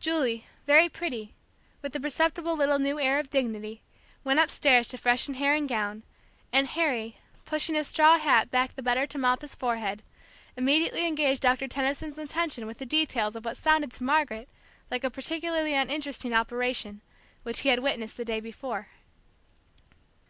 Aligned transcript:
Julie, 0.00 0.46
very 0.66 0.88
pretty, 0.88 1.34
with 1.82 1.94
a 1.94 2.00
perceptible 2.00 2.54
little 2.56 2.78
new 2.78 2.98
air 2.98 3.18
of 3.18 3.28
dignity, 3.28 3.82
went 4.24 4.40
upstairs 4.40 4.86
to 4.88 4.96
freshen 4.96 5.34
hair 5.34 5.52
and 5.52 5.68
gown, 5.68 6.04
and 6.54 6.68
Harry, 6.68 7.18
pushing 7.44 7.74
his 7.74 7.86
straw 7.88 8.18
hat 8.18 8.50
back 8.50 8.74
the 8.74 8.82
better 8.82 9.06
to 9.06 9.18
mop 9.18 9.42
his 9.42 9.54
forehead, 9.54 10.02
immediately 10.56 11.06
engaged 11.06 11.42
Doctor 11.42 11.68
Tenison's 11.68 12.16
attention 12.16 12.66
with 12.66 12.78
the 12.78 12.86
details 12.86 13.36
of 13.36 13.44
what 13.44 13.58
sounded 13.58 13.92
to 13.92 14.04
Margaret 14.04 14.48
like 14.90 15.04
a 15.04 15.10
particularly 15.10 15.74
uninteresting 15.74 16.32
operation, 16.32 17.02
which 17.42 17.58
he 17.60 17.68
had 17.68 17.80
witnessed 17.80 18.16
the 18.16 18.24
day 18.24 18.40
before. 18.40 18.88